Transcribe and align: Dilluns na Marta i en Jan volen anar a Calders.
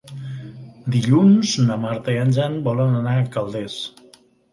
Dilluns 0.95 1.51
na 1.67 1.77
Marta 1.83 2.15
i 2.15 2.17
en 2.21 2.33
Jan 2.37 2.55
volen 2.69 2.97
anar 3.01 3.13
a 3.19 3.27
Calders. 3.37 3.77